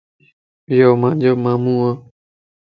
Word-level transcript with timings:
ايو 0.69 0.91
مانجو 1.01 1.33
مامون 1.43 1.75
وَ 1.79 1.83